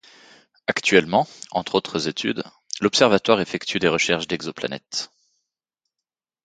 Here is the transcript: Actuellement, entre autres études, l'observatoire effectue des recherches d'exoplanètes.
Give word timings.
Actuellement, 0.65 1.27
entre 1.51 1.75
autres 1.75 2.07
études, 2.07 2.41
l'observatoire 2.79 3.39
effectue 3.39 3.77
des 3.77 3.87
recherches 3.87 4.25
d'exoplanètes. 4.27 5.11